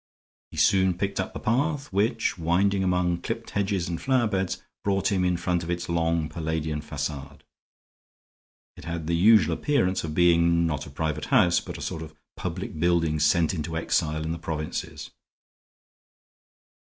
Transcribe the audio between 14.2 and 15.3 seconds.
in the provinces.